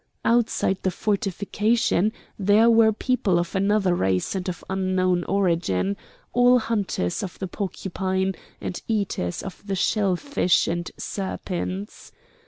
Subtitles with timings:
[0.25, 5.95] Outside the fortification there were people of another race and of unknown origin,
[6.33, 12.11] all hunters of the porcupine, and eaters of shell fish and serpents.